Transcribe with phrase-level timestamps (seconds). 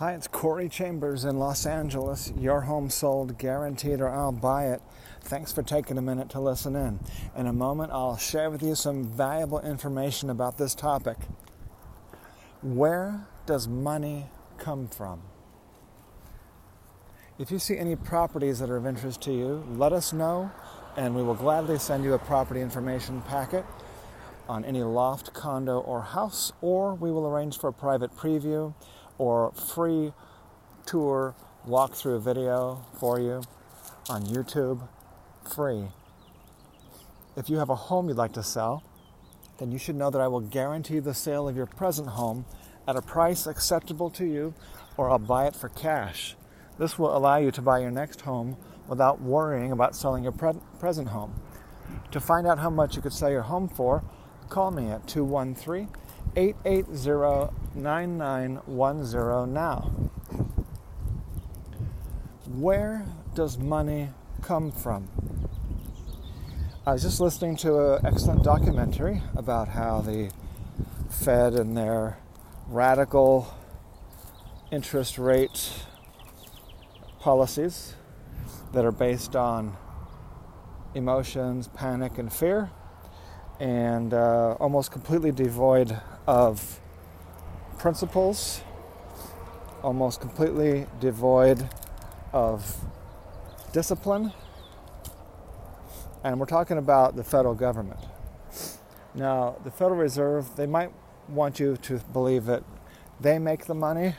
[0.00, 2.32] Hi, it's Corey Chambers in Los Angeles.
[2.38, 4.80] Your home sold, guaranteed, or I'll buy it.
[5.20, 7.00] Thanks for taking a minute to listen in.
[7.36, 11.18] In a moment, I'll share with you some valuable information about this topic.
[12.62, 15.20] Where does money come from?
[17.38, 20.50] If you see any properties that are of interest to you, let us know,
[20.96, 23.66] and we will gladly send you a property information packet
[24.48, 28.72] on any loft, condo, or house, or we will arrange for a private preview
[29.20, 30.14] or free
[30.86, 31.34] tour
[31.68, 33.42] walkthrough video for you
[34.08, 34.88] on YouTube,
[35.54, 35.88] free.
[37.36, 38.82] If you have a home you'd like to sell,
[39.58, 42.46] then you should know that I will guarantee the sale of your present home
[42.88, 44.54] at a price acceptable to you,
[44.96, 46.34] or I'll buy it for cash.
[46.78, 48.56] This will allow you to buy your next home
[48.88, 51.38] without worrying about selling your pre- present home.
[52.12, 54.02] To find out how much you could sell your home for,
[54.48, 55.90] call me at 213
[56.36, 59.90] 880 9910 now.
[62.46, 64.10] Where does money
[64.42, 65.08] come from?
[66.86, 70.30] I was just listening to an excellent documentary about how the
[71.08, 72.18] Fed and their
[72.66, 73.54] radical
[74.72, 75.84] interest rate
[77.20, 77.94] policies
[78.72, 79.76] that are based on
[80.94, 82.70] emotions, panic, and fear,
[83.60, 86.80] and uh, almost completely devoid of
[87.80, 88.60] principles,
[89.82, 91.66] almost completely devoid
[92.30, 92.76] of
[93.72, 94.34] discipline.
[96.22, 98.00] And we're talking about the federal government.
[99.14, 100.92] Now, the Federal Reserve, they might
[101.26, 102.64] want you to believe that
[103.18, 104.14] they make the money.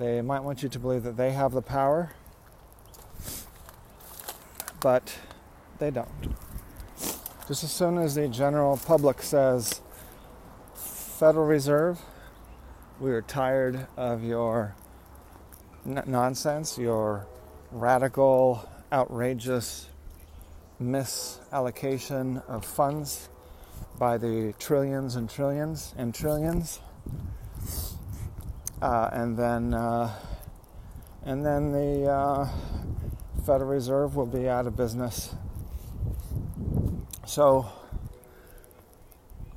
[0.00, 2.10] They might want you to believe that they have the power.
[4.80, 5.16] But
[5.78, 6.34] they don't.
[7.46, 9.80] Just as soon as the general public says,
[11.18, 12.00] Federal Reserve,
[13.00, 14.76] we are tired of your
[15.84, 17.26] n- nonsense, your
[17.72, 19.88] radical, outrageous
[20.80, 23.30] misallocation of funds
[23.98, 26.78] by the trillions and trillions and trillions.
[28.80, 30.14] Uh, and then, uh,
[31.24, 32.48] and then the uh,
[33.44, 35.34] Federal Reserve will be out of business.
[37.26, 37.72] So,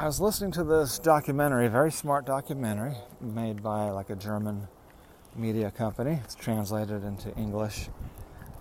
[0.00, 4.68] I was listening to this documentary, very smart documentary made by like a German
[5.34, 6.20] media company.
[6.22, 7.88] It's translated into English,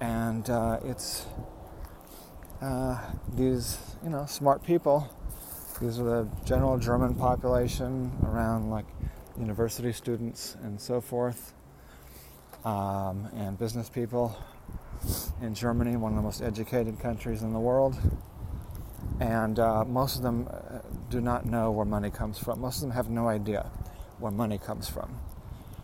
[0.02, 1.28] and uh, it's
[2.60, 3.00] uh,
[3.36, 5.08] these you know smart people.
[5.80, 8.88] These are the general German population around like
[9.38, 11.54] university students and so forth,
[12.66, 14.36] um, and business people
[15.44, 17.96] in Germany, one of the most educated countries in the world
[19.20, 20.80] and uh, most of them uh,
[21.10, 22.62] do not know where money comes from.
[22.62, 23.70] Most of them have no idea
[24.20, 25.18] where money comes from.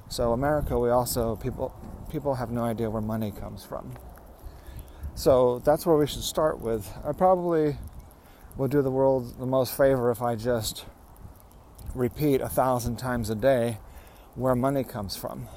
[0.09, 1.73] So America, we also people
[2.11, 3.93] people have no idea where money comes from.
[5.15, 6.91] So that's where we should start with.
[7.03, 7.77] I probably
[8.57, 10.85] will do the world the most favor if I just
[11.95, 13.77] repeat a thousand times a day
[14.35, 15.47] where money comes from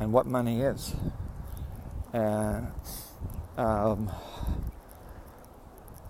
[0.00, 0.94] and what money is.
[2.12, 2.68] And
[3.56, 4.10] um,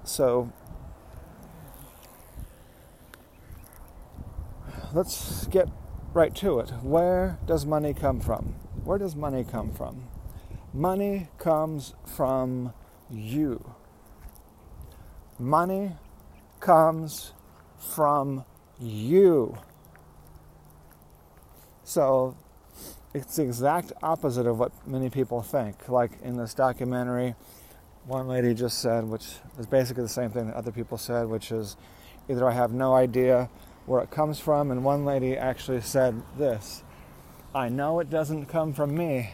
[0.04, 0.52] so
[4.94, 5.68] let's get
[6.12, 6.70] right to it.
[6.82, 8.54] Where does money come from?
[8.84, 10.04] Where does money come from?
[10.72, 12.72] Money comes from
[13.10, 13.74] you.
[15.38, 15.96] Money
[16.60, 17.32] comes
[17.76, 18.44] from
[18.78, 19.58] you.
[21.82, 22.36] So
[23.12, 25.88] it's the exact opposite of what many people think.
[25.88, 27.34] Like in this documentary,
[28.06, 29.26] one lady just said, which
[29.58, 31.76] is basically the same thing that other people said, which is
[32.28, 33.50] either I have no idea
[33.86, 36.82] where it comes from, and one lady actually said this
[37.54, 39.30] I know it doesn't come from me.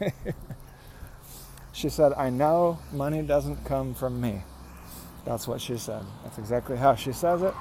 [1.72, 4.42] she said, I know money doesn't come from me.
[5.24, 6.02] That's what she said.
[6.22, 7.54] That's exactly how she says it.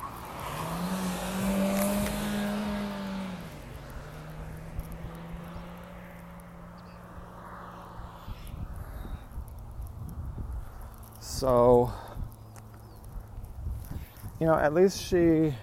[11.22, 11.92] So,
[14.40, 15.54] you know, at least she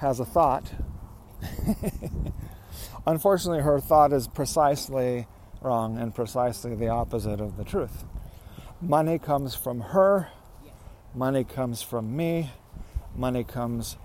[0.00, 0.72] has a thought.
[3.06, 5.26] Unfortunately, her thought is precisely
[5.60, 8.04] wrong and precisely the opposite of the truth.
[8.80, 10.28] Money comes from her,
[11.14, 12.50] money comes from me,
[13.14, 13.96] money comes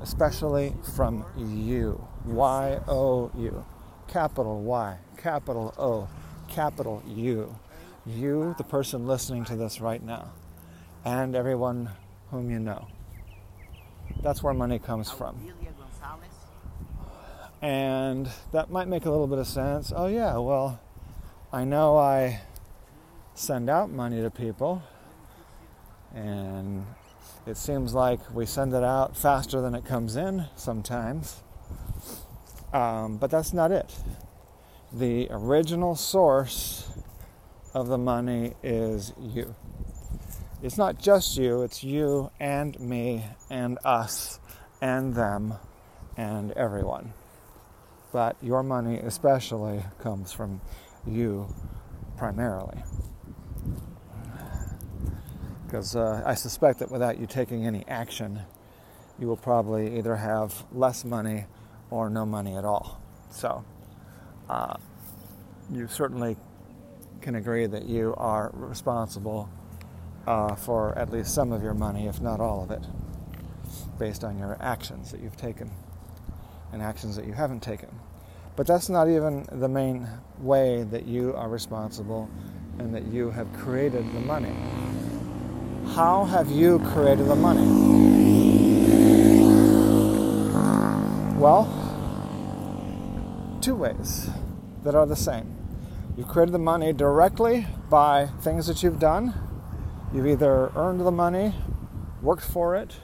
[0.00, 2.04] especially from you.
[2.26, 3.64] Y O U.
[4.08, 6.08] Capital Y, capital O,
[6.48, 7.56] capital U.
[8.04, 10.32] You, the person listening to this right now,
[11.04, 11.90] and everyone
[12.30, 12.88] whom you know.
[14.22, 15.36] That's where money comes from.
[17.62, 19.92] And that might make a little bit of sense.
[19.94, 20.80] Oh, yeah, well,
[21.52, 22.40] I know I
[23.34, 24.82] send out money to people,
[26.14, 26.86] and
[27.46, 31.42] it seems like we send it out faster than it comes in sometimes.
[32.72, 33.94] Um, but that's not it.
[34.92, 36.88] The original source
[37.74, 39.54] of the money is you.
[40.62, 44.38] It's not just you, it's you and me and us
[44.82, 45.54] and them
[46.18, 47.14] and everyone.
[48.12, 50.60] But your money, especially, comes from
[51.06, 51.46] you
[52.18, 52.82] primarily.
[55.64, 58.40] Because uh, I suspect that without you taking any action,
[59.18, 61.46] you will probably either have less money
[61.88, 63.00] or no money at all.
[63.30, 63.64] So,
[64.50, 64.76] uh,
[65.72, 66.36] you certainly
[67.22, 69.48] can agree that you are responsible
[70.26, 72.82] uh, for at least some of your money, if not all of it,
[73.98, 75.70] based on your actions that you've taken
[76.72, 77.88] and actions that you haven't taken.
[78.56, 80.06] But that's not even the main
[80.40, 82.28] way that you are responsible
[82.78, 84.54] and that you have created the money.
[85.94, 87.66] How have you created the money?
[91.38, 91.66] Well,
[93.60, 94.30] two ways
[94.84, 95.56] that are the same.
[96.16, 99.34] You've created the money directly by things that you've done.
[100.12, 101.54] You've either earned the money,
[102.20, 102.96] worked for it,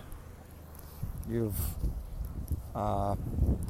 [1.31, 1.55] you've
[2.75, 3.14] uh,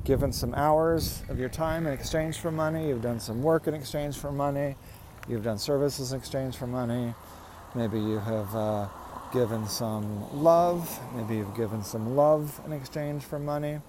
[0.04, 3.74] given some hours of your time in exchange for money, you've done some work in
[3.74, 4.74] exchange for money,
[5.28, 7.12] you've done services in exchange for money,
[7.74, 8.88] maybe you have uh,
[9.34, 13.80] given some love, maybe you've given some love in exchange for money,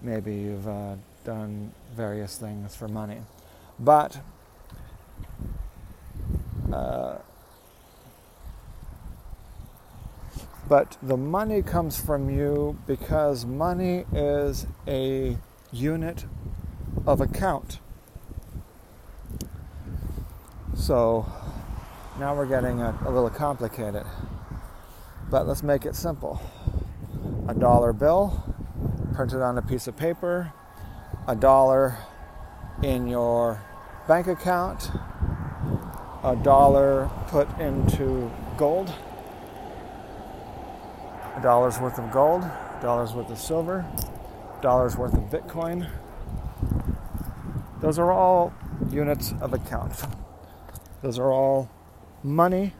[0.00, 3.18] maybe you've uh, done various things for money.
[3.78, 4.18] But
[6.72, 7.18] uh,
[10.72, 15.36] but the money comes from you because money is a
[15.70, 16.24] unit
[17.06, 17.78] of account.
[20.74, 21.30] So
[22.18, 24.06] now we're getting a, a little complicated,
[25.30, 26.40] but let's make it simple.
[27.48, 28.42] A dollar bill
[29.12, 30.54] printed on a piece of paper,
[31.28, 31.98] a dollar
[32.82, 33.62] in your
[34.08, 34.90] bank account,
[36.24, 38.90] a dollar put into gold,
[41.36, 43.86] a dollar's worth of gold, a dollar's worth of silver,
[44.58, 45.88] a dollar's worth of Bitcoin.
[47.80, 48.52] Those are all
[48.90, 50.02] units of account.
[51.02, 51.70] Those are all
[52.22, 52.74] money.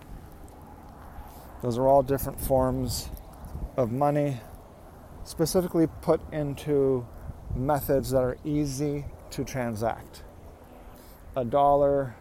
[1.62, 3.08] Those are all different forms
[3.76, 4.40] of money,
[5.24, 7.06] specifically put into
[7.54, 10.22] methods that are easy to transact.
[11.36, 12.14] A dollar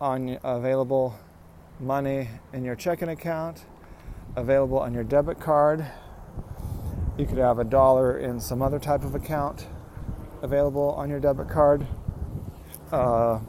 [0.00, 1.18] on available
[1.78, 3.64] money in your checking account,
[4.36, 5.84] available on your debit card.
[7.18, 9.66] You could have a dollar in some other type of account
[10.42, 11.86] available on your debit card.
[12.90, 13.40] Uh,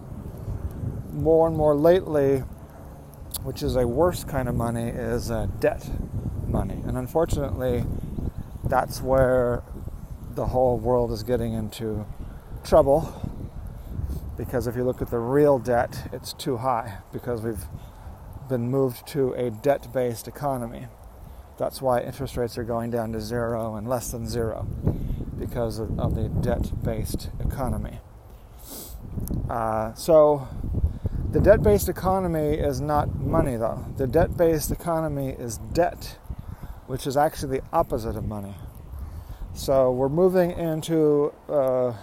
[1.14, 2.40] more and more lately,
[3.44, 5.90] which is a worse kind of money, is uh, debt
[6.48, 6.82] money.
[6.86, 7.86] And unfortunately,
[8.66, 9.64] that's where
[10.36, 12.06] the whole world is getting into
[12.64, 13.22] trouble
[14.38, 17.64] because if you look at the real debt, it's too high because we've
[18.52, 20.86] been moved to a debt based economy.
[21.58, 24.68] That's why interest rates are going down to zero and less than zero
[25.40, 28.00] because of, of the debt based economy.
[29.50, 30.50] Uh, so,
[31.32, 33.86] the debt based economy is not money, though.
[33.96, 36.18] The debt based economy is debt,
[36.88, 38.56] which is actually the opposite of money.
[39.54, 41.94] So, we're moving into uh,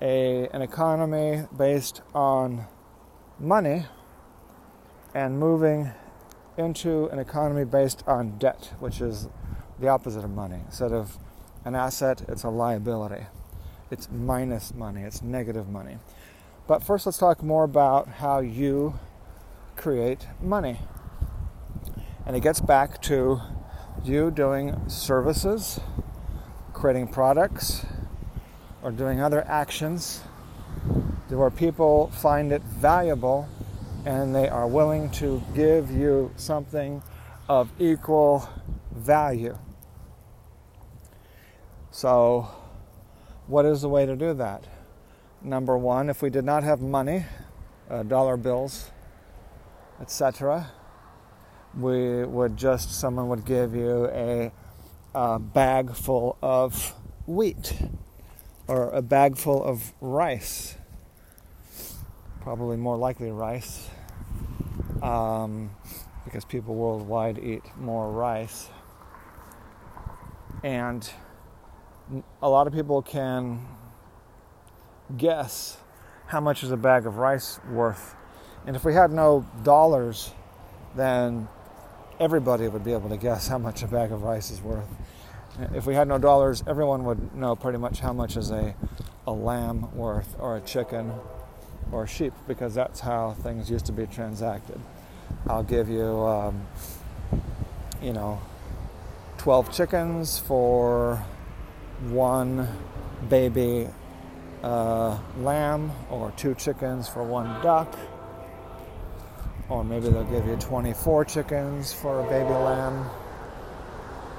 [0.00, 2.64] a, an economy based on
[3.38, 3.84] money
[5.14, 5.90] and moving
[6.56, 9.28] into an economy based on debt, which is
[9.78, 10.60] the opposite of money.
[10.66, 11.16] Instead of
[11.64, 13.26] an asset, it's a liability.
[13.90, 15.98] It's minus money, it's negative money.
[16.66, 18.98] But first, let's talk more about how you
[19.76, 20.80] create money.
[22.26, 23.40] And it gets back to
[24.04, 25.80] you doing services,
[26.74, 27.86] creating products,
[28.82, 30.20] or doing other actions
[31.28, 33.48] where people find it valuable
[34.04, 37.02] and they are willing to give you something
[37.48, 38.48] of equal
[38.92, 39.56] value.
[41.90, 42.48] So,
[43.46, 44.64] what is the way to do that?
[45.42, 47.24] Number one, if we did not have money,
[47.88, 48.90] uh, dollar bills,
[50.00, 50.70] etc.,
[51.76, 54.52] we would just, someone would give you a,
[55.14, 56.94] a bag full of
[57.26, 57.74] wheat
[58.66, 60.76] or a bag full of rice.
[62.48, 63.90] Probably more likely rice,
[65.02, 65.70] um,
[66.24, 68.70] because people worldwide eat more rice.
[70.64, 71.06] And
[72.40, 73.66] a lot of people can
[75.14, 75.76] guess
[76.28, 78.16] how much is a bag of rice worth.
[78.64, 80.32] And if we had no dollars,
[80.96, 81.48] then
[82.18, 84.88] everybody would be able to guess how much a bag of rice is worth.
[85.74, 88.74] If we had no dollars, everyone would know pretty much how much is a,
[89.26, 91.12] a lamb worth or a chicken
[91.92, 94.80] or sheep because that's how things used to be transacted.
[95.46, 96.66] I'll give you, um,
[98.02, 98.40] you know,
[99.38, 101.16] 12 chickens for
[102.10, 102.68] one
[103.28, 103.88] baby
[104.62, 107.98] uh, lamb or two chickens for one duck.
[109.68, 113.08] Or maybe they'll give you 24 chickens for a baby lamb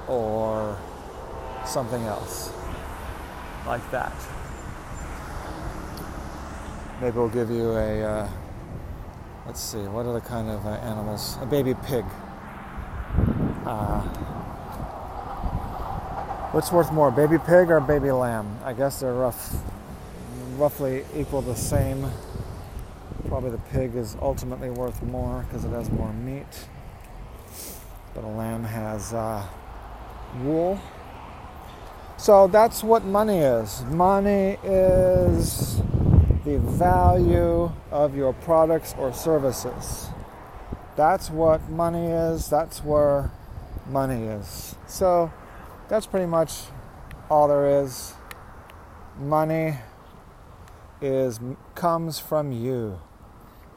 [0.08, 0.76] or
[1.64, 2.52] something else
[3.66, 4.12] like that.
[7.00, 8.28] Maybe we'll give you a, uh,
[9.46, 11.38] let's see, what are the kind of uh, animals?
[11.40, 12.04] A baby pig.
[13.64, 14.02] Uh,
[16.52, 18.58] what's worth more, baby pig or baby lamb?
[18.62, 19.56] I guess they're rough,
[20.58, 22.06] roughly equal the same.
[23.28, 26.66] Probably the pig is ultimately worth more because it has more meat.
[28.14, 29.46] But a lamb has uh,
[30.42, 30.78] wool.
[32.18, 33.84] So that's what money is.
[33.86, 35.80] Money is
[36.44, 40.08] the value of your products or services.
[40.96, 42.48] That's what money is.
[42.48, 43.30] That's where
[43.88, 44.74] money is.
[44.86, 45.32] So
[45.88, 46.52] that's pretty much
[47.30, 48.14] all there is.
[49.18, 49.78] Money
[51.00, 51.40] is
[51.74, 53.00] comes from you.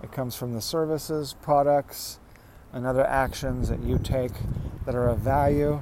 [0.02, 2.20] It comes from the services, products,
[2.74, 4.32] and other actions that you take
[4.86, 5.82] that are of value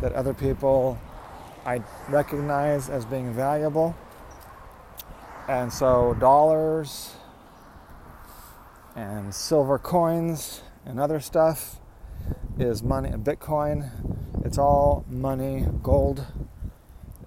[0.00, 0.98] that other people
[1.66, 3.94] I recognize as being valuable.
[5.48, 7.14] And so dollars
[8.94, 11.80] and silver coins and other stuff
[12.58, 13.08] is money.
[13.10, 13.90] Bitcoin,
[14.44, 15.66] it's all money.
[15.82, 16.26] Gold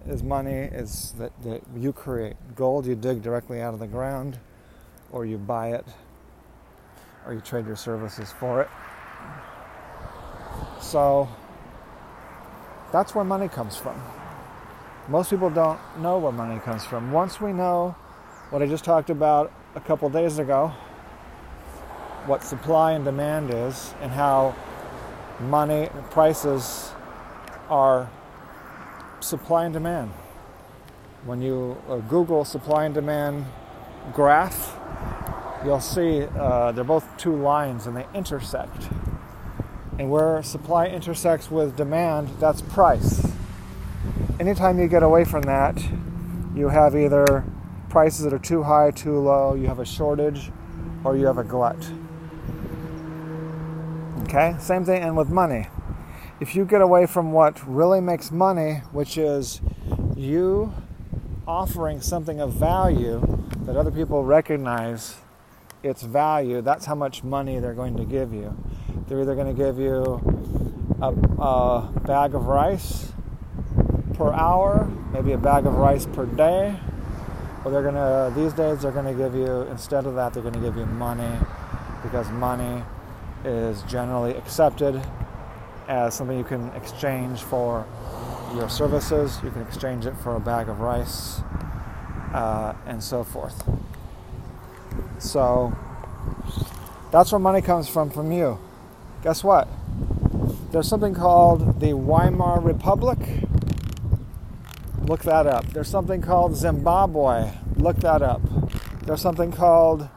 [0.06, 2.36] is money is that, that you create.
[2.56, 4.38] Gold you dig directly out of the ground
[5.12, 5.86] or you buy it
[7.26, 8.70] or you trade your services for it.
[10.80, 11.28] So
[12.92, 14.00] that's where money comes from.
[15.08, 17.12] Most people don't know where money comes from.
[17.12, 17.96] Once we know
[18.52, 20.74] what I just talked about a couple days ago
[22.26, 24.54] what supply and demand is and how
[25.40, 26.92] money and prices
[27.70, 28.10] are
[29.22, 30.12] supply and demand.
[31.26, 33.46] When you uh, Google supply and demand
[34.14, 34.78] graph,
[35.64, 38.90] you'll see uh, they're both two lines and they intersect.
[39.98, 43.32] And where supply intersects with demand, that's price.
[44.40, 45.82] Anytime you get away from that,
[46.54, 47.46] you have either
[47.92, 50.50] prices that are too high, too low, you have a shortage,
[51.04, 51.92] or you have a glut.
[54.24, 55.68] Okay, same thing, and with money.
[56.40, 59.60] If you get away from what really makes money, which is
[60.16, 60.74] you
[61.46, 63.20] offering something of value
[63.66, 65.18] that other people recognize
[65.84, 68.56] its value, that's how much money they're going to give you.
[69.08, 70.02] They're either going to give you
[71.02, 73.12] a, a bag of rice
[74.14, 76.80] per hour, maybe a bag of rice per day,
[77.64, 80.76] well, they're gonna these days they're gonna give you instead of that they're gonna give
[80.76, 81.38] you money
[82.02, 82.84] because money
[83.46, 85.02] is generally accepted
[85.88, 87.86] as something you can exchange for
[88.56, 89.40] your services.
[89.44, 91.42] You can exchange it for a bag of rice
[92.34, 93.64] uh, and so forth.
[95.20, 95.74] So
[97.12, 98.60] that's where money comes from from you.
[99.24, 99.68] Guess what?
[100.72, 103.20] There's something called the Weimar Republic
[105.12, 105.66] Look that up.
[105.66, 107.52] There's something called Zimbabwe.
[107.76, 108.40] Look that up.
[109.06, 110.08] There's something called.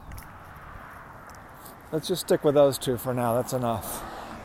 [1.91, 3.35] Let's just stick with those two for now.
[3.35, 4.05] That's enough.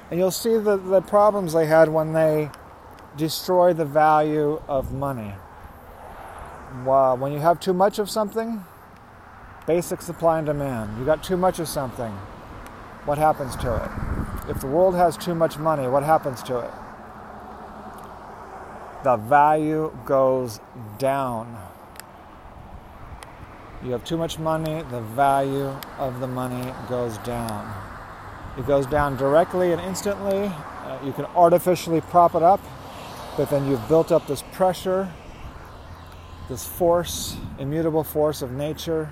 [0.10, 2.50] And you'll see the, the problems they had when they
[3.16, 5.36] destroy the value of money.
[6.84, 8.66] When you have too much of something,
[9.68, 10.98] basic supply and demand.
[10.98, 12.12] You got too much of something.
[13.06, 14.50] What happens to it?
[14.50, 16.72] If the world has too much money, what happens to it?
[19.04, 20.60] The value goes
[20.98, 21.58] down.
[23.84, 27.74] You have too much money, the value of the money goes down.
[28.58, 30.52] It goes down directly and instantly.
[30.84, 32.60] Uh, you can artificially prop it up,
[33.38, 35.10] but then you've built up this pressure,
[36.50, 39.10] this force, immutable force of nature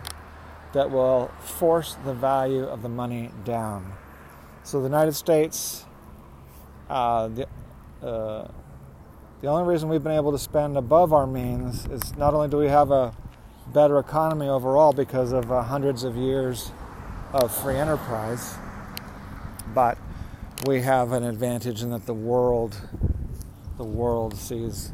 [0.74, 3.94] that will force the value of the money down.
[4.64, 5.86] So the United States,
[6.90, 7.48] uh, the,
[8.04, 8.48] uh,
[9.42, 12.58] the only reason we've been able to spend above our means is not only do
[12.58, 13.14] we have a
[13.72, 16.72] better economy overall because of uh, hundreds of years
[17.34, 18.56] of free enterprise,
[19.76, 19.98] but
[20.66, 22.82] we have an advantage in that the world,
[23.78, 24.92] the world sees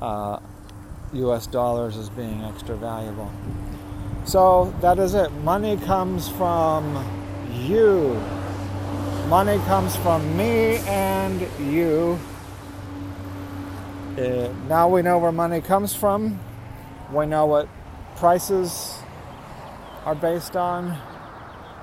[0.00, 0.38] uh,
[1.12, 3.32] US dollars as being extra valuable.
[4.24, 5.32] So that is it.
[5.42, 7.04] Money comes from
[7.50, 8.14] you.
[9.28, 12.18] Money comes from me and you.
[14.18, 16.38] Uh, now we know where money comes from.
[17.10, 17.66] We know what
[18.16, 18.98] prices
[20.04, 20.98] are based on.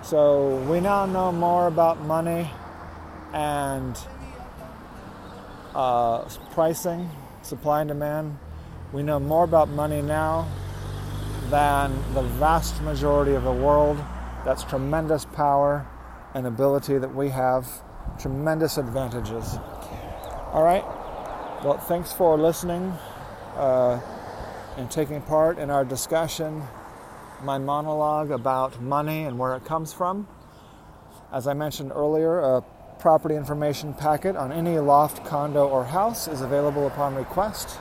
[0.03, 2.51] So we now know more about money
[3.33, 3.97] and
[5.73, 6.19] uh,
[6.51, 7.09] pricing,
[7.41, 8.37] supply and demand.
[8.93, 10.47] We know more about money now
[11.49, 13.97] than the vast majority of the world.
[14.45, 15.87] That's tremendous power
[16.35, 17.67] and ability that we have,
[18.19, 19.57] tremendous advantages.
[20.53, 20.85] All right.
[21.61, 22.97] Well, thanks for listening
[23.57, 23.99] uh,
[24.77, 26.63] and taking part in our discussion,
[27.43, 30.25] my monologue about money and where it comes from.
[31.33, 32.61] As I mentioned earlier, a
[32.99, 37.77] property information packet on any loft, condo, or house is available upon request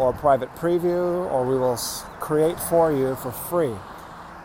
[0.00, 1.76] or private preview, or we will
[2.18, 3.76] create for you for free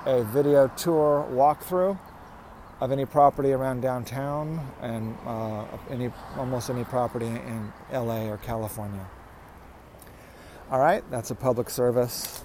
[0.06, 1.98] a video tour walkthrough
[2.84, 9.08] of any property around downtown and uh, any almost any property in LA or California.
[10.70, 12.44] All right, that's a public service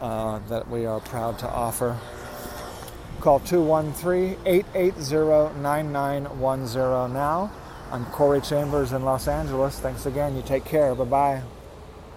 [0.00, 1.96] uh, that we are proud to offer.
[3.20, 7.52] Call 213 880 9910 now.
[7.92, 9.78] I'm Corey Chambers in Los Angeles.
[9.78, 10.34] Thanks again.
[10.34, 10.92] You take care.
[10.96, 11.59] Bye bye.